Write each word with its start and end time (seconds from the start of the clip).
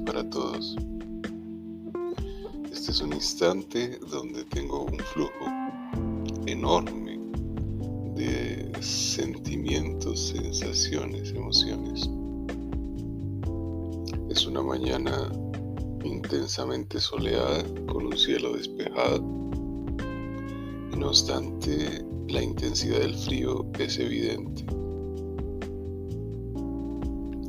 para 0.00 0.28
todos. 0.30 0.76
Este 2.72 2.90
es 2.90 3.00
un 3.00 3.12
instante 3.12 3.98
donde 4.10 4.44
tengo 4.44 4.84
un 4.84 4.98
flujo 4.98 5.46
enorme 6.46 7.18
de 8.14 8.70
sentimientos, 8.80 10.28
sensaciones, 10.28 11.30
emociones. 11.30 12.08
Es 14.28 14.46
una 14.46 14.62
mañana 14.62 15.30
intensamente 16.04 17.00
soleada 17.00 17.64
con 17.86 18.06
un 18.06 18.16
cielo 18.16 18.54
despejado. 18.54 19.20
No 20.96 21.08
obstante, 21.08 22.04
la 22.28 22.42
intensidad 22.42 23.00
del 23.00 23.14
frío 23.14 23.66
es 23.78 23.98
evidente. 23.98 24.64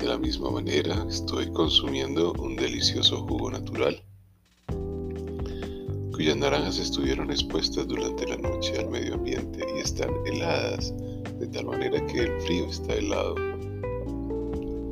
De 0.05 0.11
la 0.11 0.19
misma 0.19 0.51
manera, 0.51 1.03
estoy 1.09 1.51
consumiendo 1.51 2.33
un 2.33 2.55
delicioso 2.55 3.25
jugo 3.25 3.49
natural, 3.49 3.99
cuyas 6.13 6.37
naranjas 6.37 6.77
estuvieron 6.77 7.31
expuestas 7.31 7.87
durante 7.87 8.27
la 8.27 8.37
noche 8.37 8.77
al 8.77 8.87
medio 8.91 9.15
ambiente 9.15 9.65
y 9.75 9.79
están 9.79 10.11
heladas, 10.27 10.93
de 11.39 11.47
tal 11.47 11.65
manera 11.65 12.05
que 12.05 12.19
el 12.19 12.41
frío 12.41 12.67
está 12.67 12.93
helado. 12.93 13.33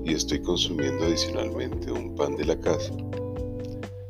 Y 0.04 0.16
estoy 0.16 0.41
consumiendo 0.41 1.05
adicionalmente 1.05 1.91
un 1.91 2.16
pan 2.16 2.35
de 2.35 2.45
la 2.45 2.59
casa. 2.59 2.91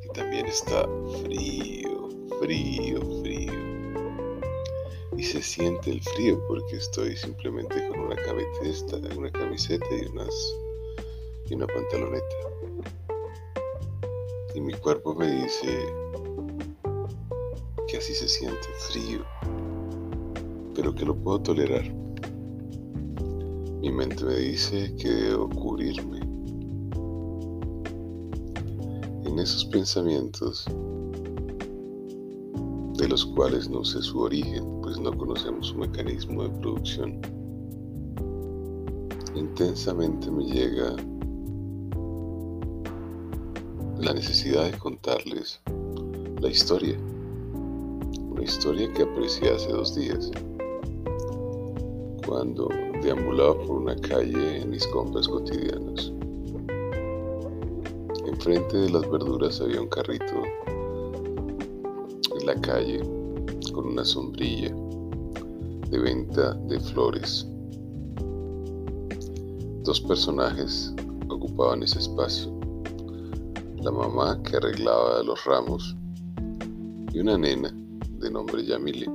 Y 0.05 0.07
también 0.13 0.45
está 0.45 0.87
frío, 1.21 2.09
frío, 2.39 3.01
frío. 3.21 3.51
Y 5.17 5.23
se 5.23 5.41
siente 5.41 5.91
el 5.91 6.01
frío 6.01 6.41
porque 6.47 6.77
estoy 6.77 7.17
simplemente 7.17 7.89
con 7.89 7.99
una 7.99 8.15
camiseta, 8.15 9.01
una 9.17 9.31
camiseta 9.31 9.85
y 10.01 10.05
unas 10.05 10.62
y 11.49 11.55
una 11.55 11.67
pantaloneta. 11.67 12.35
Y 14.55 14.61
mi 14.61 14.73
cuerpo 14.73 15.15
me 15.15 15.29
dice 15.29 15.85
que 17.87 17.97
así 17.97 18.13
se 18.13 18.27
siente 18.27 18.67
frío, 18.89 19.23
pero 20.75 20.93
que 20.93 21.05
lo 21.05 21.15
puedo 21.15 21.41
tolerar. 21.41 21.83
Mi 23.81 23.91
mente 23.91 24.23
me 24.23 24.35
dice 24.35 24.95
que 24.95 25.09
debo 25.09 25.49
cubrirme. 25.49 26.19
En 29.25 29.39
esos 29.39 29.65
pensamientos, 29.65 30.65
de 32.97 33.07
los 33.07 33.25
cuales 33.25 33.69
no 33.69 33.83
sé 33.83 34.01
su 34.01 34.19
origen, 34.19 34.63
pues 34.81 34.99
no 34.99 35.11
conocemos 35.17 35.67
su 35.67 35.77
mecanismo 35.77 36.43
de 36.43 36.49
producción, 36.61 37.19
intensamente 39.35 40.29
me 40.29 40.45
llega 40.45 40.95
la 44.03 44.13
necesidad 44.13 44.69
de 44.69 44.77
contarles 44.77 45.61
la 46.41 46.49
historia. 46.49 46.99
Una 48.31 48.43
historia 48.43 48.91
que 48.91 49.03
aprecié 49.03 49.49
hace 49.49 49.69
dos 49.69 49.95
días, 49.95 50.29
cuando 52.27 52.67
deambulaba 53.01 53.53
por 53.61 53.77
una 53.77 53.95
calle 53.95 54.61
en 54.61 54.71
mis 54.71 54.85
compras 54.87 55.25
cotidianas. 55.29 56.11
Enfrente 58.27 58.75
de 58.75 58.89
las 58.89 59.09
verduras 59.09 59.61
había 59.61 59.79
un 59.79 59.87
carrito 59.87 60.33
en 62.37 62.45
la 62.45 62.59
calle 62.59 62.99
con 63.73 63.87
una 63.87 64.03
sombrilla 64.03 64.75
de 65.89 65.99
venta 65.99 66.53
de 66.67 66.77
flores. 66.81 67.47
Dos 69.83 70.01
personajes 70.01 70.93
ocupaban 71.29 71.83
ese 71.83 71.99
espacio 71.99 72.52
la 73.83 73.91
mamá 73.91 74.41
que 74.43 74.55
arreglaba 74.55 75.21
los 75.23 75.43
ramos 75.43 75.97
y 77.11 77.19
una 77.19 77.37
nena 77.37 77.69
de 78.19 78.31
nombre 78.31 78.63
Yamile, 78.63 79.07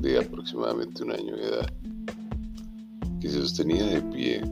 de 0.00 0.18
aproximadamente 0.18 1.02
un 1.02 1.12
año 1.12 1.36
de 1.36 1.48
edad, 1.48 1.70
que 3.20 3.28
se 3.28 3.40
sostenía 3.42 3.84
de 3.84 4.00
pie 4.00 4.42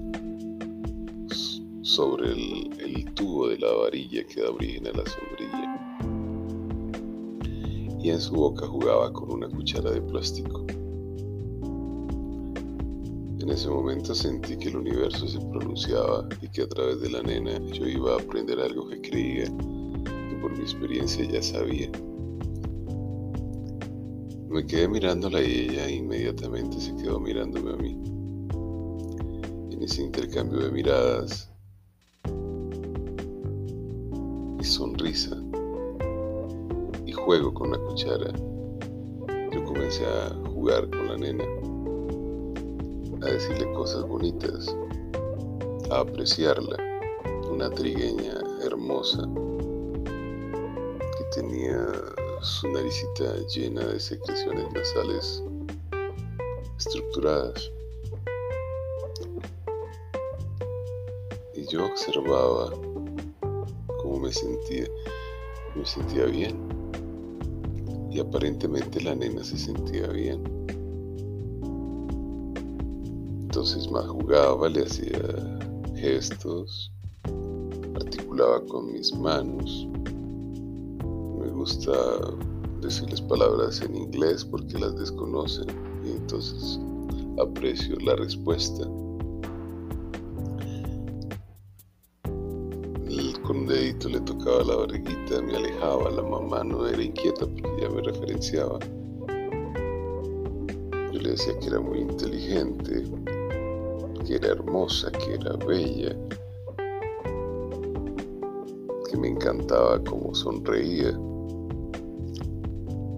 sobre 1.81 2.31
el, 2.31 3.11
tubo 3.15 3.49
de 3.49 3.59
la 3.59 3.73
varilla 3.73 4.23
que 4.27 4.43
da 4.43 4.51
origen 4.51 4.87
a 4.87 4.91
la 4.91 5.05
sombrilla 5.07 5.67
y 7.99 8.11
en 8.11 8.21
su 8.21 8.35
boca 8.35 8.67
jugaba 8.67 9.11
con 9.15 9.33
una 9.33 9.49
cuchara 9.49 9.93
de 9.93 10.03
plástico. 10.03 10.67
En 13.47 13.53
ese 13.53 13.69
momento 13.69 14.13
sentí 14.13 14.57
que 14.57 14.71
el 14.71 14.77
universo 14.79 15.29
se 15.29 15.39
pronunciaba 15.39 16.29
y 16.43 16.49
que 16.49 16.63
a 16.63 16.69
través 16.69 17.01
de 17.01 17.11
la 17.11 17.23
nena 17.23 17.61
yo 17.71 17.87
iba 17.87 18.15
a 18.15 18.21
aprender 18.21 18.59
algo 18.59 18.89
que 18.89 19.01
creía 19.01 19.45
que 19.45 20.37
por 20.41 20.51
mi 20.51 20.63
experiencia 20.63 21.25
ya 21.25 21.41
sabía. 21.41 21.89
Me 24.49 24.67
quedé 24.67 24.89
mirándola 24.89 25.41
y 25.41 25.69
ella 25.69 25.89
inmediatamente 25.89 26.81
se 26.81 26.97
quedó 26.97 27.21
mirándome 27.21 27.73
a 27.73 27.77
mí. 27.77 27.93
En 29.71 29.81
ese 29.81 30.03
intercambio 30.03 30.59
de 30.59 30.73
miradas 30.73 31.49
y 34.59 34.65
sonrisa 34.65 35.41
y 37.07 37.13
juego 37.13 37.55
con 37.55 37.71
la 37.71 37.79
cuchara, 37.79 38.33
yo 39.53 39.65
comencé 39.65 40.05
a 40.05 40.35
jugar 40.53 40.91
con 40.91 41.07
la 41.07 41.17
nena 41.17 41.45
a 43.27 43.33
decirle 43.33 43.73
cosas 43.73 44.07
bonitas, 44.07 44.75
a 45.91 46.01
apreciarla, 46.01 46.77
una 47.51 47.69
trigueña 47.71 48.35
hermosa 48.63 49.29
que 51.19 51.25
tenía 51.35 51.87
su 52.43 52.69
naricita 52.69 53.37
llena 53.53 53.85
de 53.85 53.99
secreciones 53.99 54.73
nasales 54.73 55.43
estructuradas. 56.79 57.73
Y 61.55 61.67
yo 61.67 61.87
observaba 61.87 62.71
cómo 64.03 64.21
me 64.21 64.33
sentía, 64.33 64.87
me 65.75 65.85
sentía 65.85 66.27
bien. 66.27 66.57
Y 68.11 68.21
aparentemente 68.21 69.01
la 69.01 69.15
nena 69.15 69.43
se 69.43 69.59
sentía 69.59 70.07
bien. 70.09 70.56
Entonces 73.57 73.91
más 73.91 74.07
jugaba, 74.07 74.69
le 74.69 74.83
hacía 74.83 75.19
gestos, 75.95 76.93
articulaba 77.95 78.63
con 78.67 78.93
mis 78.93 79.15
manos. 79.15 79.89
Me 81.41 81.49
gusta 81.53 81.91
decirles 82.83 83.23
palabras 83.23 83.81
en 83.81 83.97
inglés 83.97 84.45
porque 84.45 84.79
las 84.79 84.95
desconocen 84.99 85.69
y 86.05 86.11
entonces 86.11 86.79
aprecio 87.39 87.97
la 88.01 88.17
respuesta. 88.17 88.87
con 93.47 93.59
un 93.59 93.67
dedito 93.69 94.11
le 94.11 94.21
tocaba 94.21 94.65
la 94.65 94.77
barriguita, 94.77 95.41
me 95.41 95.57
alejaba, 95.57 96.11
la 96.11 96.23
mamá 96.23 96.63
no 96.63 96.87
era 96.87 97.03
inquieta 97.03 97.47
porque 97.47 97.81
ya 97.81 97.89
me 97.89 98.03
referenciaba. 98.03 98.79
Yo 101.13 101.21
le 101.21 101.31
decía 101.31 101.59
que 101.61 101.69
era 101.69 101.81
muy 101.81 102.01
inteligente, 102.01 103.05
que 104.27 104.35
era 104.35 104.49
hermosa, 104.49 105.11
que 105.13 105.35
era 105.35 105.57
bella, 105.57 106.17
que 109.09 109.17
me 109.17 109.29
encantaba 109.29 110.03
cómo 110.03 110.35
sonreía. 110.35 111.11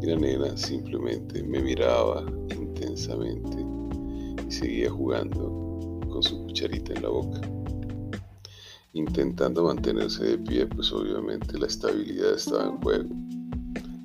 Y 0.03 0.07
la 0.07 0.17
nena 0.17 0.57
simplemente 0.57 1.43
me 1.43 1.61
miraba 1.61 2.25
intensamente 2.51 3.57
y 4.47 4.53
seguía 4.53 4.91
jugando 4.91 6.01
con 6.11 6.23
su 6.23 6.45
cucharita 6.45 6.93
en 6.93 7.03
la 7.03 7.09
boca. 7.09 7.41
Intentando 8.93 9.65
mantenerse 9.65 10.25
de 10.25 10.39
pie, 10.39 10.67
pues 10.67 10.93
obviamente 10.93 11.59
la 11.59 11.67
estabilidad 11.67 12.35
estaba 12.35 12.65
en 12.65 12.81
juego. 12.81 13.09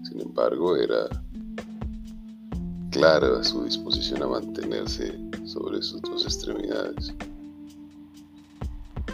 Sin 0.03 0.21
embargo, 0.21 0.77
era 0.77 1.07
clara 2.91 3.43
su 3.43 3.63
disposición 3.63 4.23
a 4.23 4.27
mantenerse 4.27 5.22
sobre 5.53 5.83
sus 5.83 6.01
dos 6.01 6.23
extremidades. 6.23 7.13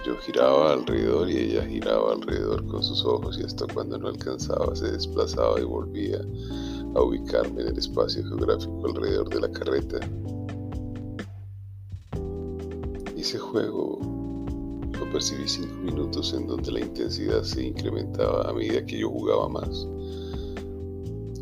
Yo 0.06 0.16
giraba 0.26 0.72
alrededor 0.72 1.30
y 1.30 1.38
ella 1.38 1.66
giraba 1.66 2.14
alrededor 2.14 2.66
con 2.68 2.82
sus 2.82 3.04
ojos 3.04 3.38
y 3.38 3.44
hasta 3.44 3.68
cuando 3.74 3.98
no 3.98 4.08
alcanzaba 4.08 4.74
se 4.74 4.90
desplazaba 4.90 5.60
y 5.60 5.66
volvía 5.66 6.22
a 6.96 7.02
ubicarme 7.02 7.62
en 7.62 7.68
el 7.68 7.78
espacio 7.78 8.24
geográfico 8.24 8.86
alrededor 8.86 9.30
de 9.30 9.42
la 9.42 9.52
carreta. 9.52 10.00
Ese 13.18 13.38
juego 13.38 14.00
lo 14.98 15.12
percibí 15.12 15.46
cinco 15.46 15.76
minutos 15.84 16.34
en 16.34 16.48
donde 16.48 16.72
la 16.72 16.80
intensidad 16.80 17.44
se 17.44 17.66
incrementaba 17.66 18.50
a 18.50 18.54
medida 18.54 18.86
que 18.86 19.00
yo 19.00 19.10
jugaba 19.10 19.50
más. 19.50 19.84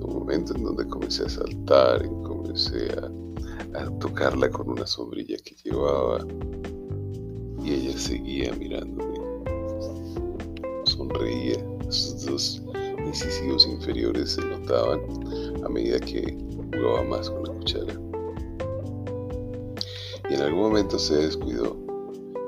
Un 0.01 0.13
momento 0.13 0.55
en 0.55 0.63
donde 0.63 0.87
comencé 0.87 1.23
a 1.25 1.29
saltar, 1.29 2.03
comencé 2.23 2.91
a, 2.93 3.26
tocarla 3.99 4.49
con 4.49 4.69
una 4.69 4.87
sombrilla 4.87 5.37
que 5.43 5.55
llevaba 5.63 6.25
y 7.63 7.73
ella 7.73 7.97
seguía 7.97 8.53
mirándome. 8.53 9.17
sonreía. 10.85 11.57
Sus 11.89 12.25
dos 12.25 12.63
incisivos 13.05 13.65
inferiores 13.65 14.33
se 14.33 14.41
notaban 14.41 15.01
a 15.63 15.69
medida 15.69 15.99
que 15.99 16.37
jugaba 16.73 17.03
más 17.03 17.29
con 17.29 17.43
la 17.43 17.53
cuchara. 17.53 17.93
Y 20.29 20.33
en 20.33 20.41
algún 20.41 20.61
momento 20.61 20.99
se 20.99 21.15
descuidó 21.15 21.77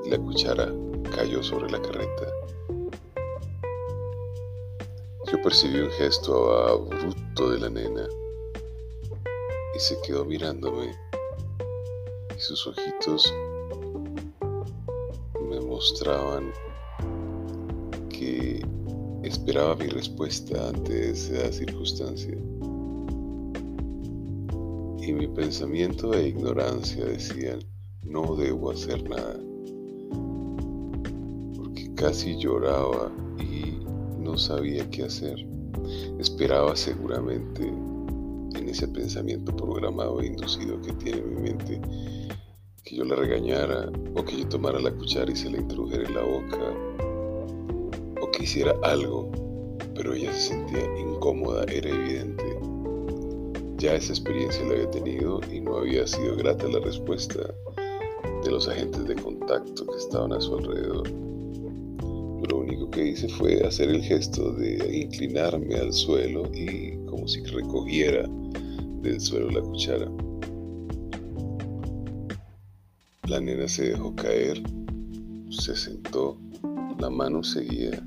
y 0.04 0.10
la 0.10 0.18
cuchara 0.18 0.72
cayó 1.14 1.42
sobre 1.42 1.70
la 1.70 1.80
carreta. 1.80 2.26
Yo 5.30 5.40
percibí 5.42 5.80
un 5.80 5.90
gesto 5.92 6.52
abrupto 6.66 7.50
de 7.50 7.60
la 7.60 7.70
nena 7.70 8.06
y 9.74 9.78
se 9.78 9.98
quedó 10.02 10.24
mirándome 10.24 10.94
y 12.40 12.42
sus 12.42 12.66
ojitos 12.66 13.34
me 15.50 15.60
mostraban 15.60 16.52
que 18.08 18.64
esperaba 19.22 19.76
mi 19.76 19.88
respuesta 19.88 20.70
ante 20.70 21.10
esa 21.10 21.52
circunstancia. 21.52 22.36
Y 25.02 25.12
mi 25.12 25.26
pensamiento 25.28 26.14
e 26.14 26.28
ignorancia 26.28 27.04
decían, 27.04 27.60
no 28.04 28.34
debo 28.36 28.70
hacer 28.70 29.02
nada, 29.08 29.38
porque 31.56 31.92
casi 31.94 32.38
lloraba 32.38 33.12
y 33.38 33.84
no 34.18 34.38
sabía 34.38 34.88
qué 34.90 35.04
hacer. 35.04 35.46
Esperaba 36.18 36.74
seguramente 36.74 37.66
en 37.68 37.89
ese 38.70 38.88
pensamiento 38.88 39.54
programado 39.54 40.20
e 40.20 40.26
inducido 40.26 40.80
que 40.80 40.92
tiene 40.94 41.22
mi 41.22 41.42
mente 41.42 41.80
que 42.84 42.96
yo 42.96 43.04
la 43.04 43.16
regañara 43.16 43.90
o 44.14 44.24
que 44.24 44.38
yo 44.38 44.48
tomara 44.48 44.80
la 44.80 44.90
cuchara 44.92 45.30
y 45.30 45.36
se 45.36 45.50
la 45.50 45.58
introdujera 45.58 46.08
en 46.08 46.14
la 46.14 46.22
boca 46.22 46.58
o 48.20 48.30
que 48.30 48.44
hiciera 48.44 48.74
algo, 48.82 49.30
pero 49.94 50.14
ella 50.14 50.32
se 50.32 50.54
sentía 50.54 50.82
incómoda, 50.98 51.64
era 51.64 51.90
evidente. 51.90 52.44
Ya 53.76 53.94
esa 53.94 54.12
experiencia 54.12 54.64
la 54.64 54.72
había 54.74 54.90
tenido 54.90 55.40
y 55.52 55.60
no 55.60 55.78
había 55.78 56.06
sido 56.06 56.36
grata 56.36 56.68
la 56.68 56.80
respuesta 56.80 57.54
de 58.44 58.50
los 58.50 58.68
agentes 58.68 59.06
de 59.06 59.14
contacto 59.14 59.86
que 59.86 59.96
estaban 59.96 60.32
a 60.32 60.40
su 60.40 60.56
alrededor. 60.56 61.08
Lo 62.48 62.58
único 62.58 62.90
que 62.90 63.08
hice 63.08 63.28
fue 63.28 63.60
hacer 63.66 63.90
el 63.90 64.02
gesto 64.02 64.52
de 64.52 64.98
inclinarme 65.04 65.76
al 65.76 65.92
suelo 65.92 66.50
y 66.54 66.96
como 67.06 67.28
si 67.28 67.42
recogiera 67.44 68.28
del 69.02 69.20
suelo 69.20 69.50
la 69.50 69.60
cuchara. 69.60 70.10
La 73.28 73.40
nena 73.40 73.68
se 73.68 73.90
dejó 73.90 74.14
caer, 74.16 74.62
se 75.50 75.76
sentó, 75.76 76.36
la 76.98 77.08
mano 77.08 77.42
seguía 77.42 78.02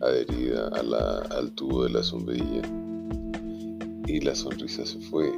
adherida 0.00 0.68
al 1.30 1.52
tubo 1.52 1.84
de 1.84 1.90
la 1.90 2.02
sombrilla 2.02 2.62
y 4.06 4.20
la 4.20 4.34
sonrisa 4.34 4.84
se 4.84 4.98
fue. 5.00 5.32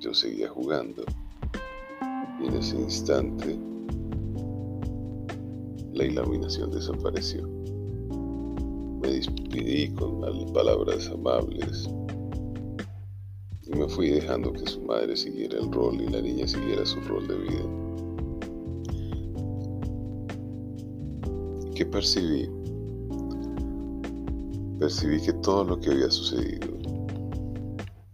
Yo 0.00 0.12
seguía 0.12 0.48
jugando 0.48 1.04
y 2.42 2.46
en 2.46 2.56
ese 2.56 2.76
instante 2.76 3.58
la 5.92 6.04
iluminación 6.04 6.70
desapareció. 6.72 7.48
Me 9.00 9.08
despedí 9.08 9.88
con 9.94 10.20
palabras 10.52 11.08
amables 11.08 11.88
me 13.74 13.88
fui 13.88 14.10
dejando 14.10 14.52
que 14.52 14.66
su 14.66 14.80
madre 14.82 15.16
siguiera 15.16 15.58
el 15.58 15.70
rol 15.72 16.00
y 16.00 16.06
la 16.08 16.20
niña 16.20 16.46
siguiera 16.46 16.84
su 16.86 17.00
rol 17.00 17.26
de 17.26 17.36
vida. 17.36 17.64
¿Qué 21.74 21.84
percibí? 21.84 22.48
Percibí 24.78 25.20
que 25.20 25.32
todo 25.34 25.64
lo 25.64 25.80
que 25.80 25.90
había 25.90 26.10
sucedido 26.10 26.68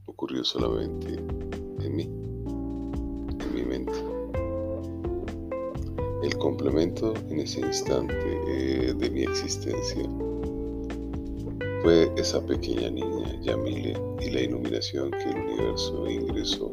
ocurrió 0.06 0.44
solamente 0.44 1.14
en 1.80 1.96
mí, 1.96 2.02
en 2.02 3.54
mi 3.54 3.62
mente. 3.62 3.92
El 6.22 6.36
complemento 6.38 7.14
en 7.28 7.40
ese 7.40 7.60
instante 7.60 8.14
eh, 8.46 8.94
de 8.94 9.10
mi 9.10 9.22
existencia 9.22 10.08
fue 11.82 12.12
esa 12.16 12.44
pequeña 12.44 12.90
niña, 12.90 13.40
Yamile, 13.40 13.98
y 14.20 14.30
la 14.30 14.40
iluminación 14.40 15.10
que 15.10 15.30
el 15.30 15.36
universo 15.36 16.06
ingresó 16.08 16.72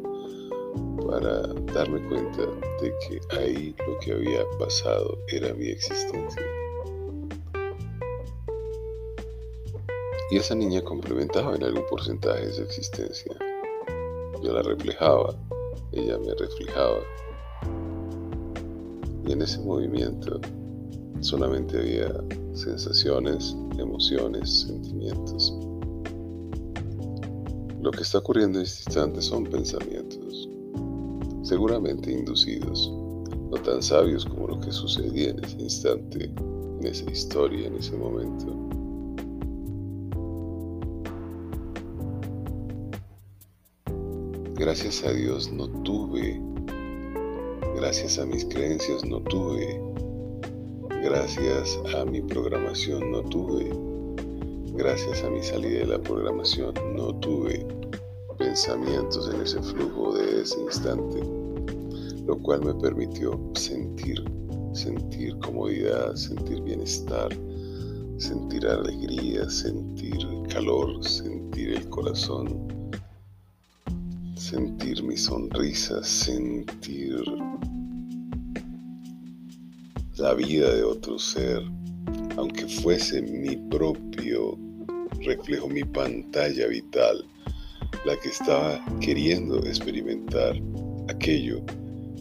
para 1.06 1.46
darme 1.72 2.06
cuenta 2.08 2.42
de 2.82 2.94
que 3.00 3.20
ahí 3.36 3.74
lo 3.86 3.98
que 4.00 4.12
había 4.12 4.44
pasado 4.58 5.18
era 5.28 5.54
mi 5.54 5.68
existencia. 5.68 6.42
Y 10.30 10.36
esa 10.36 10.54
niña 10.54 10.82
complementaba 10.82 11.56
en 11.56 11.62
algún 11.62 11.86
porcentaje 11.86 12.44
esa 12.44 12.62
existencia. 12.62 13.34
Yo 14.42 14.52
la 14.52 14.62
reflejaba, 14.62 15.34
ella 15.92 16.18
me 16.18 16.34
reflejaba. 16.34 16.98
Y 19.24 19.32
en 19.32 19.40
ese 19.40 19.58
movimiento 19.60 20.38
solamente 21.20 21.78
había 21.78 22.12
sensaciones, 22.54 23.56
emociones, 23.78 24.60
sentimientos. 24.60 25.56
Lo 27.80 27.90
que 27.90 28.02
está 28.02 28.18
ocurriendo 28.18 28.58
en 28.58 28.64
este 28.64 28.82
instante 28.90 29.22
son 29.22 29.44
pensamientos, 29.44 30.48
seguramente 31.42 32.12
inducidos, 32.12 32.92
no 33.50 33.56
tan 33.62 33.82
sabios 33.82 34.24
como 34.26 34.48
lo 34.48 34.60
que 34.60 34.72
sucedía 34.72 35.30
en 35.30 35.44
ese 35.44 35.60
instante, 35.60 36.24
en 36.80 36.86
esa 36.86 37.10
historia, 37.10 37.68
en 37.68 37.76
ese 37.76 37.96
momento. 37.96 38.56
Gracias 44.54 45.04
a 45.04 45.12
Dios 45.12 45.52
no 45.52 45.68
tuve, 45.82 46.42
gracias 47.76 48.18
a 48.18 48.26
mis 48.26 48.44
creencias 48.44 49.04
no 49.04 49.20
tuve 49.22 49.80
Gracias 51.02 51.78
a 51.94 52.04
mi 52.04 52.20
programación 52.20 53.12
no 53.12 53.22
tuve, 53.22 53.70
gracias 54.74 55.22
a 55.22 55.30
mi 55.30 55.40
salida 55.42 55.80
de 55.80 55.86
la 55.86 55.98
programación 56.00 56.74
no 56.96 57.14
tuve 57.20 57.64
pensamientos 58.36 59.32
en 59.32 59.40
ese 59.40 59.62
flujo 59.62 60.16
de 60.16 60.42
ese 60.42 60.60
instante, 60.60 61.22
lo 62.26 62.36
cual 62.38 62.64
me 62.64 62.74
permitió 62.74 63.38
sentir, 63.54 64.24
sentir 64.72 65.38
comodidad, 65.38 66.16
sentir 66.16 66.60
bienestar, 66.62 67.28
sentir 68.16 68.66
alegría, 68.66 69.48
sentir 69.48 70.18
calor, 70.52 71.04
sentir 71.04 71.74
el 71.74 71.88
corazón, 71.90 72.68
sentir 74.36 75.02
mi 75.04 75.16
sonrisa, 75.16 76.02
sentir 76.02 77.22
la 80.18 80.34
vida 80.34 80.74
de 80.74 80.82
otro 80.82 81.18
ser, 81.18 81.62
aunque 82.36 82.66
fuese 82.66 83.22
mi 83.22 83.56
propio 83.56 84.58
reflejo, 85.20 85.68
mi 85.68 85.84
pantalla 85.84 86.66
vital, 86.66 87.24
la 88.04 88.16
que 88.16 88.28
estaba 88.28 88.84
queriendo 89.00 89.58
experimentar 89.58 90.60
aquello 91.08 91.60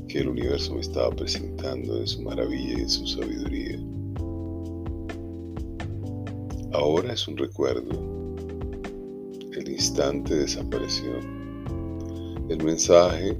que 0.07 0.19
el 0.19 0.29
universo 0.29 0.75
me 0.75 0.81
estaba 0.81 1.09
presentando 1.11 1.97
en 1.99 2.07
su 2.07 2.21
maravilla 2.21 2.77
y 2.77 2.81
en 2.81 2.89
su 2.89 3.07
sabiduría. 3.07 3.79
Ahora 6.73 7.13
es 7.13 7.27
un 7.27 7.37
recuerdo. 7.37 7.91
El 9.53 9.69
instante 9.69 10.35
desapareció. 10.35 11.19
El 12.49 12.63
mensaje 12.63 13.35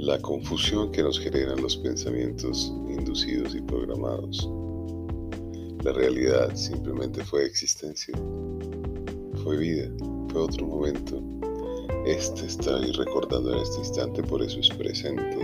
la 0.00 0.18
confusión 0.18 0.90
que 0.92 1.02
nos 1.02 1.20
generan 1.20 1.60
los 1.60 1.76
pensamientos 1.76 2.72
inducidos 3.00 3.54
y 3.54 3.62
programados. 3.62 4.48
La 5.82 5.92
realidad 5.92 6.54
simplemente 6.54 7.24
fue 7.24 7.46
existencia, 7.46 8.14
fue 9.42 9.56
vida, 9.56 9.88
fue 10.30 10.42
otro 10.42 10.66
momento. 10.66 11.22
Este 12.06 12.46
estoy 12.46 12.92
recordando 12.92 13.52
en 13.54 13.60
este 13.60 13.78
instante, 13.78 14.22
por 14.22 14.42
eso 14.42 14.60
es 14.60 14.68
presente. 14.70 15.38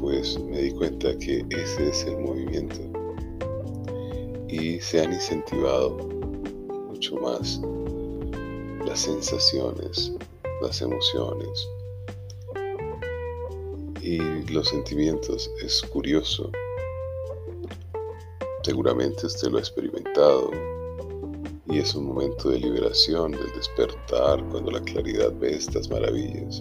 Pues 0.00 0.38
me 0.40 0.62
di 0.62 0.70
cuenta 0.72 1.16
que 1.18 1.44
ese 1.50 1.88
es 1.88 2.04
el 2.04 2.18
movimiento. 2.18 2.80
Y 4.48 4.80
se 4.80 5.02
han 5.02 5.12
incentivado 5.12 5.96
mucho 6.88 7.16
más 7.16 7.60
las 8.84 9.00
sensaciones, 9.00 10.12
las 10.62 10.80
emociones, 10.82 11.68
y 14.08 14.52
los 14.52 14.68
sentimientos. 14.68 15.50
Es 15.62 15.82
curioso. 15.82 16.50
Seguramente 18.62 19.26
usted 19.26 19.48
lo 19.48 19.58
ha 19.58 19.60
experimentado 19.60 20.50
y 21.66 21.78
es 21.78 21.94
un 21.94 22.06
momento 22.06 22.50
de 22.50 22.58
liberación, 22.58 23.32
del 23.32 23.52
despertar, 23.54 24.42
cuando 24.48 24.70
la 24.70 24.80
claridad 24.80 25.32
ve 25.38 25.56
estas 25.56 25.90
maravillas. 25.90 26.60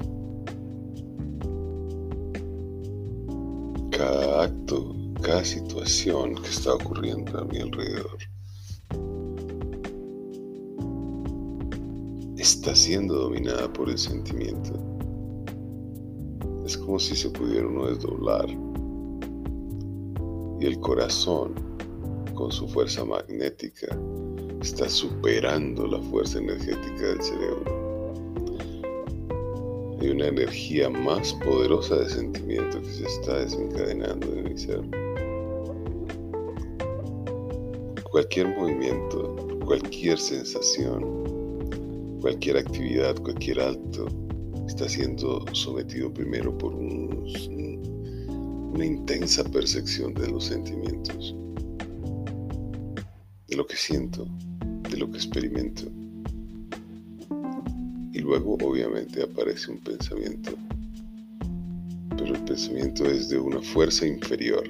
Cada 3.92 4.44
acto, 4.44 4.96
cada 5.22 5.44
situación 5.46 6.36
que 6.36 6.50
está 6.50 6.74
ocurriendo 6.74 7.40
a 7.40 7.46
mi 7.46 7.60
alrededor 7.60 8.18
está 12.38 12.76
siendo 12.76 13.16
dominada 13.16 13.72
por 13.74 13.90
el 13.90 13.98
sentimiento. 13.98 14.87
Es 16.68 16.78
como 16.78 17.00
si 17.00 17.16
se 17.16 17.30
pudiera 17.30 17.66
uno 17.66 17.88
desdoblar 17.88 18.46
y 20.60 20.66
el 20.66 20.78
corazón, 20.82 21.54
con 22.36 22.52
su 22.52 22.68
fuerza 22.68 23.06
magnética, 23.06 23.98
está 24.62 24.90
superando 24.90 25.88
la 25.88 26.02
fuerza 26.02 26.40
energética 26.40 27.06
del 27.06 27.22
cerebro. 27.22 27.64
Hay 30.02 30.10
una 30.10 30.28
energía 30.28 30.90
más 30.90 31.32
poderosa 31.36 32.00
de 32.00 32.10
sentimiento 32.10 32.82
que 32.82 32.92
se 32.92 33.06
está 33.06 33.40
desencadenando 33.40 34.28
en 34.34 34.44
mi 34.44 34.58
ser. 34.58 34.82
Cualquier 38.12 38.48
movimiento, 38.58 39.38
cualquier 39.66 40.20
sensación, 40.20 42.20
cualquier 42.20 42.58
actividad, 42.58 43.16
cualquier 43.22 43.62
acto 43.62 44.27
está 44.68 44.88
siendo 44.90 45.46
sometido 45.54 46.14
primero 46.14 46.56
por 46.58 46.76
una 46.76 47.26
intensa 48.86 49.44
percepción 49.46 50.14
de 50.14 50.28
los 50.28 50.46
sentimientos, 50.46 51.34
de 53.48 53.56
lo 53.56 53.66
que 53.66 53.78
siento, 53.78 54.28
de 54.90 54.98
lo 54.98 55.10
que 55.10 55.18
experimento. 55.18 55.84
Y 58.12 58.20
luego 58.20 58.58
obviamente 58.62 59.24
aparece 59.24 59.72
un 59.72 59.80
pensamiento, 59.80 60.52
pero 62.18 62.36
el 62.36 62.44
pensamiento 62.44 63.06
es 63.06 63.30
de 63.30 63.40
una 63.40 63.62
fuerza 63.62 64.06
inferior. 64.06 64.64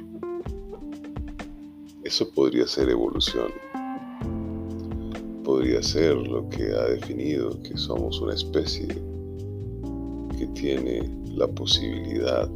Eso 2.04 2.30
podría 2.32 2.68
ser 2.68 2.90
evolución, 2.90 3.52
podría 5.44 5.82
ser 5.82 6.16
lo 6.16 6.48
que 6.50 6.72
ha 6.72 6.86
definido 6.86 7.62
que 7.64 7.76
somos 7.76 8.22
una 8.22 8.36
especie 8.36 9.07
que 10.38 10.48
tiene 10.48 11.02
la 11.32 11.48
posibilidad 11.48 12.50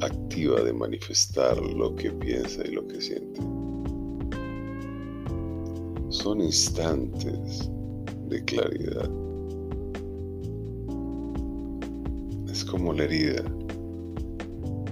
activa 0.00 0.60
de 0.62 0.72
manifestar 0.72 1.56
lo 1.58 1.94
que 1.94 2.10
piensa 2.10 2.62
y 2.66 2.72
lo 2.72 2.86
que 2.88 3.00
siente. 3.00 3.40
Son 6.08 6.40
instantes 6.40 7.70
de 8.28 8.44
claridad. 8.44 9.10
Es 12.50 12.64
como 12.64 12.92
la 12.92 13.04
herida. 13.04 13.44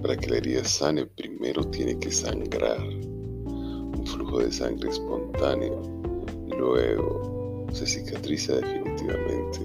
Para 0.02 0.16
que 0.16 0.30
la 0.30 0.36
herida 0.38 0.64
sane, 0.64 1.04
primero 1.06 1.64
tiene 1.64 1.98
que 1.98 2.10
sangrar. 2.10 2.80
Un 2.80 4.04
flujo 4.06 4.38
de 4.38 4.50
sangre 4.50 4.88
espontáneo 4.88 5.82
y 6.46 6.56
luego 6.56 7.66
se 7.72 7.86
cicatriza 7.86 8.56
definitivamente 8.56 9.60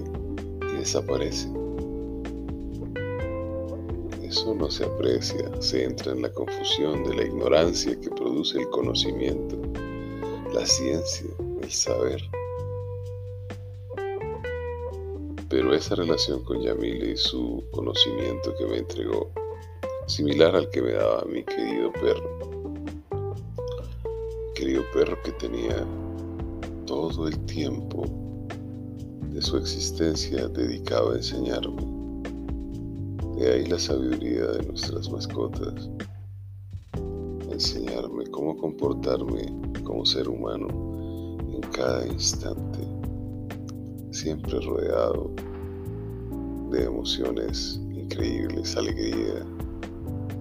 y 0.73 0.77
desaparece. 0.77 1.64
Eso 4.35 4.53
no 4.53 4.69
se 4.69 4.83
aprecia, 4.83 5.49
se 5.61 5.85
entra 5.85 6.11
en 6.11 6.21
la 6.21 6.29
confusión 6.29 7.05
de 7.05 7.15
la 7.15 7.23
ignorancia 7.23 7.97
que 7.97 8.09
produce 8.09 8.59
el 8.59 8.69
conocimiento, 8.69 9.57
la 10.53 10.65
ciencia, 10.65 11.29
el 11.61 11.71
saber. 11.71 12.21
Pero 15.47 15.73
esa 15.73 15.95
relación 15.95 16.43
con 16.43 16.61
Yamile 16.61 17.11
y 17.11 17.15
su 17.15 17.63
conocimiento 17.71 18.53
que 18.57 18.65
me 18.65 18.79
entregó, 18.79 19.31
similar 20.07 20.53
al 20.53 20.69
que 20.69 20.81
me 20.81 20.91
daba 20.91 21.23
mi 21.23 21.41
querido 21.41 21.93
perro, 21.93 22.73
querido 24.53 24.83
perro 24.93 25.17
que 25.23 25.31
tenía 25.31 25.87
todo 26.85 27.29
el 27.29 27.39
tiempo 27.45 28.03
de 29.29 29.41
su 29.41 29.55
existencia 29.55 30.49
dedicado 30.49 31.13
a 31.13 31.15
enseñarme 31.15 31.94
de 33.35 33.51
ahí 33.51 33.65
la 33.65 33.77
sabiduría 33.77 34.45
de 34.47 34.65
nuestras 34.65 35.09
mascotas. 35.09 35.89
Enseñarme 37.51 38.25
cómo 38.31 38.57
comportarme 38.57 39.45
como 39.83 40.05
ser 40.05 40.27
humano 40.29 41.37
en 41.49 41.61
cada 41.71 42.07
instante, 42.07 42.79
siempre 44.11 44.59
rodeado 44.61 45.31
de 46.71 46.85
emociones 46.85 47.79
increíbles, 47.91 48.75
alegría, 48.75 49.45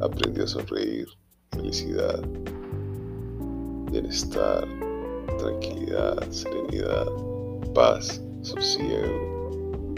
aprendí 0.01 0.41
a 0.43 0.47
sonreír, 0.47 1.07
felicidad, 1.51 2.23
bienestar, 3.91 4.67
tranquilidad, 5.39 6.31
serenidad, 6.31 7.07
paz, 7.75 8.21
sosiego, 8.43 9.95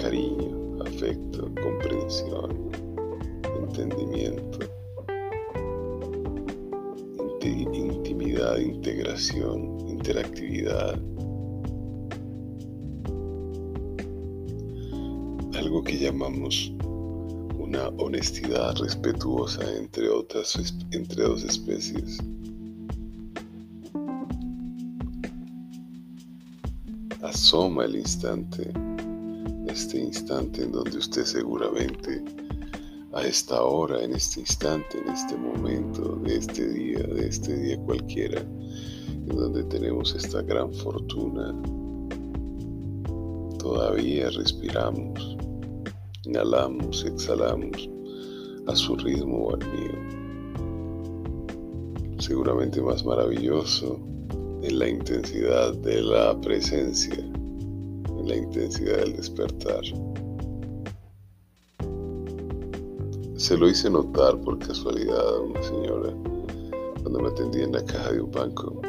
cariño 0.00 0.55
afecto, 0.86 1.50
comprensión, 1.62 2.70
entendimiento, 3.60 4.58
intimidad, 7.72 8.58
integración, 8.58 9.88
interactividad. 9.88 10.94
Algo 15.54 15.82
que 15.82 15.98
llamamos 15.98 16.72
una 17.58 17.88
honestidad 17.98 18.76
respetuosa 18.76 19.62
entre 19.76 20.08
otras 20.08 20.74
entre 20.92 21.22
dos 21.24 21.44
especies. 21.44 22.18
Asoma 27.22 27.84
el 27.84 27.96
instante 27.96 28.72
este 29.76 29.98
instante 29.98 30.62
en 30.62 30.72
donde 30.72 30.96
usted 30.96 31.24
seguramente 31.24 32.24
a 33.12 33.22
esta 33.22 33.62
hora, 33.62 34.02
en 34.02 34.14
este 34.14 34.40
instante, 34.40 34.98
en 34.98 35.12
este 35.12 35.36
momento, 35.36 36.16
de 36.24 36.38
este 36.38 36.66
día, 36.66 37.00
de 37.00 37.28
este 37.28 37.54
día 37.58 37.78
cualquiera, 37.80 38.40
en 38.40 39.28
donde 39.28 39.64
tenemos 39.64 40.14
esta 40.14 40.40
gran 40.40 40.72
fortuna, 40.72 41.54
todavía 43.58 44.30
respiramos, 44.30 45.36
inhalamos, 46.24 47.04
exhalamos 47.04 47.90
a 48.68 48.74
su 48.74 48.96
ritmo 48.96 49.48
o 49.48 49.54
al 49.56 49.60
mío. 49.72 49.92
Seguramente 52.18 52.80
más 52.80 53.04
maravilloso 53.04 54.00
en 54.62 54.78
la 54.78 54.88
intensidad 54.88 55.74
de 55.74 56.00
la 56.00 56.40
presencia 56.40 57.35
la 58.26 58.36
intensidad 58.36 58.98
del 58.98 59.16
despertar. 59.16 59.82
Se 63.36 63.56
lo 63.56 63.68
hice 63.68 63.88
notar 63.88 64.40
por 64.40 64.58
casualidad 64.58 65.36
a 65.36 65.40
una 65.40 65.62
señora 65.62 66.12
cuando 67.02 67.20
me 67.20 67.28
atendía 67.28 67.64
en 67.64 67.72
la 67.72 67.84
caja 67.84 68.12
de 68.12 68.20
un 68.20 68.30
banco. 68.32 68.82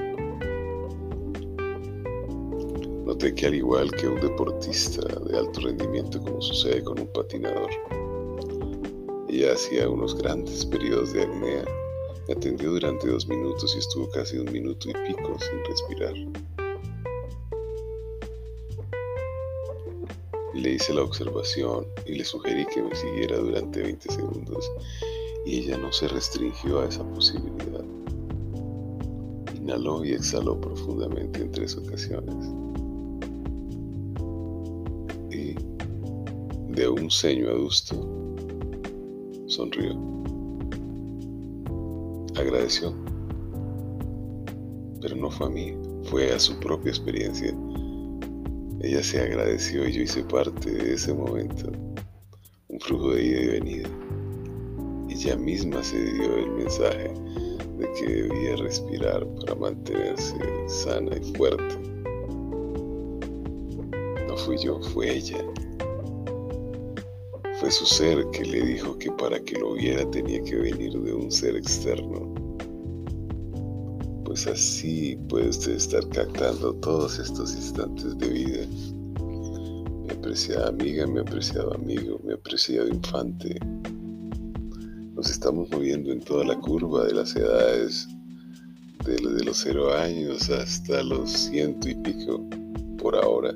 Noté 3.05 3.35
que 3.35 3.45
al 3.45 3.55
igual 3.55 3.91
que 3.91 4.07
un 4.07 4.19
deportista 4.19 5.01
de 5.01 5.37
alto 5.37 5.61
rendimiento 5.61 6.19
como 6.21 6.41
sucede 6.41 6.83
con 6.83 6.99
un 6.99 7.07
patinador, 7.13 7.69
ella 9.29 9.53
hacía 9.53 9.87
unos 9.87 10.17
grandes 10.17 10.65
periodos 10.65 11.13
de 11.13 11.23
apnea. 11.23 11.65
Me 12.27 12.33
atendió 12.33 12.71
durante 12.71 13.07
dos 13.07 13.27
minutos 13.27 13.75
y 13.75 13.79
estuvo 13.79 14.09
casi 14.09 14.37
un 14.37 14.51
minuto 14.51 14.89
y 14.89 14.93
pico 15.07 15.37
sin 15.39 15.63
respirar. 15.65 16.56
Le 20.57 20.71
hice 20.73 20.93
la 20.93 21.03
observación 21.03 21.85
y 22.07 22.15
le 22.15 22.25
sugerí 22.25 22.65
que 22.73 22.81
me 22.81 22.95
siguiera 22.95 23.37
durante 23.37 23.79
20 23.83 24.11
segundos 24.11 24.69
y 25.45 25.59
ella 25.59 25.77
no 25.77 25.93
se 25.93 26.07
restringió 26.07 26.81
a 26.81 26.87
esa 26.87 27.03
posibilidad. 27.11 27.85
Inhaló 29.55 30.03
y 30.03 30.13
exhaló 30.13 30.59
profundamente 30.59 31.41
en 31.41 31.51
tres 31.51 31.77
ocasiones. 31.77 32.35
Y 35.31 35.53
de 36.73 36.89
un 36.89 37.11
ceño 37.11 37.49
adusto 37.49 37.95
sonrió. 39.45 39.95
Agradeció. 42.35 42.93
Pero 45.01 45.15
no 45.15 45.29
fue 45.29 45.47
a 45.47 45.49
mí, 45.49 45.73
fue 46.05 46.33
a 46.33 46.39
su 46.39 46.59
propia 46.59 46.89
experiencia 46.89 47.55
ella 48.81 49.01
se 49.01 49.19
agradeció 49.19 49.87
y 49.87 49.93
yo 49.93 50.01
hice 50.03 50.23
parte 50.23 50.69
de 50.69 50.93
ese 50.93 51.11
momento, 51.13 51.71
un 52.67 52.79
flujo 52.79 53.15
de 53.15 53.23
ida 53.23 53.41
y 53.41 53.47
venida. 53.47 53.89
Ella 55.09 55.35
misma 55.35 55.83
se 55.83 55.99
dio 55.99 56.37
el 56.37 56.51
mensaje 56.51 57.11
de 57.79 57.91
que 57.93 58.05
debía 58.05 58.55
respirar 58.57 59.25
para 59.39 59.55
mantenerse 59.55 60.35
sana 60.67 61.17
y 61.17 61.33
fuerte. 61.33 61.75
No 64.27 64.37
fui 64.37 64.57
yo, 64.59 64.79
fue 64.93 65.15
ella. 65.15 65.43
Fue 67.59 67.71
su 67.71 67.85
ser 67.87 68.23
que 68.31 68.45
le 68.45 68.61
dijo 68.61 68.95
que 68.99 69.11
para 69.11 69.39
que 69.39 69.57
lo 69.57 69.73
viera 69.73 70.09
tenía 70.11 70.39
que 70.43 70.55
venir 70.55 70.93
de 70.93 71.13
un 71.13 71.31
ser 71.31 71.55
externo. 71.55 72.36
Pues 74.37 74.45
así 74.45 75.17
puede 75.29 75.49
usted 75.49 75.71
estar 75.71 76.07
captando 76.09 76.71
todos 76.75 77.17
estos 77.17 77.55
instantes 77.55 78.15
de 78.19 78.27
vida. 78.27 78.67
Mi 80.03 80.11
apreciada 80.11 80.67
amiga, 80.67 81.07
mi 81.07 81.21
apreciado 81.21 81.73
amigo, 81.73 82.21
mi 82.23 82.33
apreciado 82.33 82.87
infante. 82.87 83.57
Nos 85.15 85.31
estamos 85.31 85.67
moviendo 85.71 86.11
en 86.11 86.19
toda 86.19 86.45
la 86.45 86.55
curva 86.59 87.05
de 87.05 87.15
las 87.15 87.35
edades, 87.35 88.07
desde 89.03 89.43
los 89.43 89.57
cero 89.57 89.91
años 89.95 90.51
hasta 90.51 91.01
los 91.01 91.31
ciento 91.31 91.89
y 91.89 91.95
pico 91.95 92.47
por 92.99 93.15
ahora. 93.15 93.55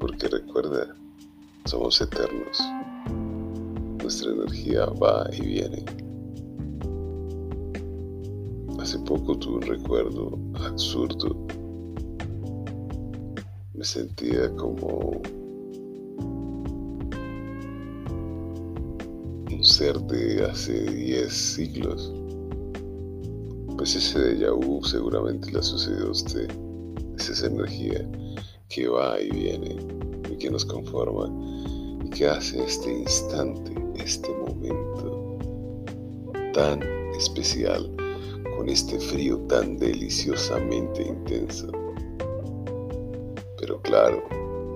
Porque 0.00 0.28
recuerda, 0.28 0.96
somos 1.66 2.00
eternos. 2.00 2.58
Nuestra 4.02 4.32
energía 4.32 4.86
va 4.86 5.28
y 5.30 5.42
viene. 5.42 6.01
Hace 8.82 8.98
poco 8.98 9.38
tuve 9.38 9.54
un 9.58 9.62
recuerdo 9.62 10.36
absurdo. 10.54 11.36
Me 13.74 13.84
sentía 13.84 14.52
como 14.56 15.22
un 19.52 19.64
ser 19.64 19.96
de 20.00 20.44
hace 20.46 20.82
10 20.82 21.32
siglos. 21.32 22.12
Pues 23.78 23.94
ese 23.94 24.18
de 24.18 24.50
vu 24.50 24.82
seguramente 24.82 25.52
le 25.52 25.60
ha 25.60 25.62
sucedido 25.62 26.08
a 26.08 26.10
usted. 26.10 26.50
Es 27.16 27.28
esa 27.28 27.46
energía 27.46 28.04
que 28.68 28.88
va 28.88 29.20
y 29.20 29.30
viene 29.30 29.76
y 30.28 30.36
que 30.38 30.50
nos 30.50 30.64
conforma 30.64 31.30
y 32.04 32.10
que 32.10 32.26
hace 32.26 32.60
este 32.64 32.92
instante, 32.92 33.74
este 33.94 34.28
momento 34.28 35.38
tan 36.52 36.82
especial, 37.16 37.88
con 38.62 38.68
este 38.68 38.96
frío 38.96 39.38
tan 39.48 39.76
deliciosamente 39.76 41.02
intenso. 41.02 41.66
Pero 43.58 43.82
claro, 43.82 44.22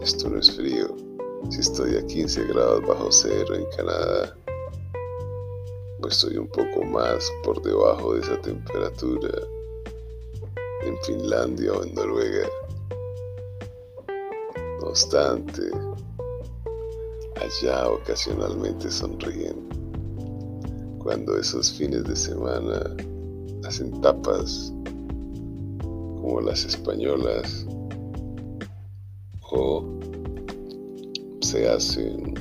esto 0.02 0.28
no 0.28 0.40
es 0.40 0.50
frío. 0.56 0.88
Si 1.50 1.60
estoy 1.60 1.94
a 1.94 2.04
15 2.04 2.46
grados 2.48 2.84
bajo 2.84 3.12
cero 3.12 3.54
en 3.54 3.64
Canadá, 3.76 4.36
pues 6.00 6.14
estoy 6.14 6.36
un 6.36 6.48
poco 6.48 6.82
más 6.82 7.30
por 7.44 7.62
debajo 7.62 8.14
de 8.14 8.22
esa 8.22 8.40
temperatura 8.40 9.30
en 10.82 10.98
Finlandia 11.04 11.72
o 11.72 11.84
en 11.84 11.94
Noruega. 11.94 12.48
No 14.80 14.88
obstante, 14.88 15.62
allá 17.36 17.88
ocasionalmente 17.88 18.90
sonríen 18.90 19.64
cuando 20.98 21.38
esos 21.38 21.72
fines 21.72 22.02
de 22.02 22.16
semana 22.16 22.96
hacen 23.66 24.00
tapas 24.00 24.72
como 25.80 26.40
las 26.40 26.64
españolas 26.64 27.66
o 29.50 29.84
se 31.40 31.68
hacen 31.68 32.34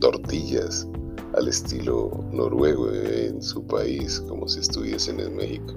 tortillas 0.00 0.86
al 1.34 1.48
estilo 1.48 2.10
noruego 2.32 2.90
en 2.92 3.42
su 3.42 3.66
país 3.66 4.20
como 4.28 4.48
si 4.48 4.60
estuviesen 4.60 5.20
en 5.20 5.36
México. 5.36 5.74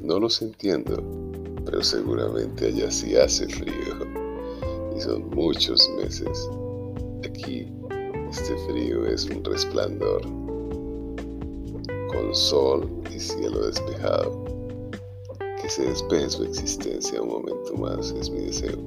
No 0.00 0.20
los 0.20 0.40
entiendo, 0.42 1.02
pero 1.64 1.82
seguramente 1.82 2.66
allá 2.66 2.90
sí 2.90 3.16
hace 3.16 3.48
frío 3.48 3.94
y 4.96 5.00
son 5.00 5.28
muchos 5.30 5.88
meses. 6.00 6.48
Aquí 7.24 7.70
este 8.30 8.56
frío 8.66 9.06
es 9.06 9.24
un 9.26 9.42
resplandor 9.44 10.22
con 12.08 12.34
sol 12.34 13.02
y 13.14 13.18
cielo 13.18 13.66
despejado. 13.66 14.44
Que 15.60 15.68
se 15.68 15.84
despeje 15.84 16.30
su 16.30 16.44
existencia 16.44 17.22
un 17.22 17.28
momento 17.28 17.74
más 17.74 18.10
es 18.12 18.30
mi 18.30 18.42
deseo. 18.42 18.78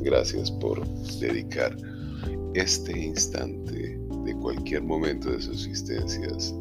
Gracias 0.00 0.50
por 0.50 0.86
dedicar 1.18 1.76
este 2.54 2.98
instante 2.98 3.98
de 4.24 4.34
cualquier 4.36 4.82
momento 4.82 5.30
de 5.30 5.40
sus 5.40 5.66
existencias 5.66 6.54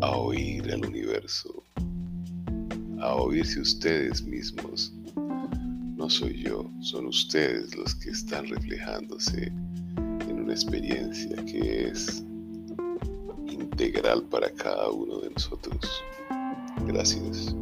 a 0.00 0.16
oír 0.16 0.72
al 0.72 0.86
universo, 0.86 1.62
a 3.00 3.14
oírse 3.16 3.60
ustedes 3.60 4.22
mismos. 4.22 4.97
Soy 6.08 6.42
yo, 6.42 6.64
son 6.80 7.06
ustedes 7.06 7.76
los 7.76 7.94
que 7.96 8.08
están 8.08 8.46
reflejándose 8.48 9.52
en 9.98 10.40
una 10.42 10.54
experiencia 10.54 11.36
que 11.44 11.88
es 11.88 12.24
integral 13.46 14.22
para 14.22 14.50
cada 14.50 14.88
uno 14.88 15.20
de 15.20 15.28
nosotros. 15.30 16.02
Gracias. 16.86 17.54